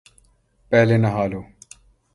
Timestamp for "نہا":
1.03-1.23